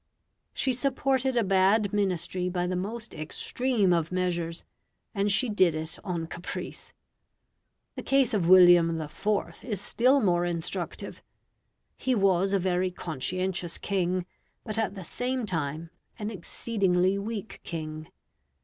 [0.51, 4.63] She supported a bad Ministry by the most extreme of measures,
[5.13, 6.91] and she did it on caprice.
[7.93, 9.59] The case of William IV.
[9.63, 11.21] is still more instructive.
[11.95, 14.25] He was a very conscientious king,
[14.63, 18.07] but at the same time an exceedingly weak king.